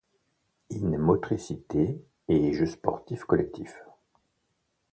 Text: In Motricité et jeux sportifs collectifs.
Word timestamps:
In 0.71 0.97
Motricité 0.97 2.03
et 2.27 2.53
jeux 2.53 2.65
sportifs 2.65 3.23
collectifs. 3.25 3.83